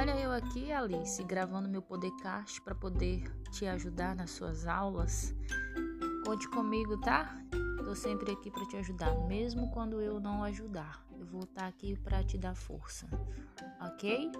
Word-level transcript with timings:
Olha 0.00 0.18
eu 0.18 0.32
aqui, 0.32 0.72
Alice, 0.72 1.22
gravando 1.24 1.68
meu 1.68 1.82
podcast 1.82 2.58
para 2.62 2.74
poder 2.74 3.30
te 3.50 3.66
ajudar 3.66 4.16
nas 4.16 4.30
suas 4.30 4.66
aulas. 4.66 5.34
Conte 6.24 6.48
comigo, 6.48 6.98
tá? 7.02 7.38
Tô 7.84 7.94
sempre 7.94 8.32
aqui 8.32 8.50
para 8.50 8.66
te 8.66 8.78
ajudar, 8.78 9.14
mesmo 9.26 9.70
quando 9.72 10.00
eu 10.00 10.18
não 10.18 10.42
ajudar. 10.42 11.04
Eu 11.18 11.26
vou 11.26 11.42
estar 11.42 11.66
aqui 11.66 11.98
para 11.98 12.24
te 12.24 12.38
dar 12.38 12.54
força, 12.54 13.06
ok? 13.78 14.32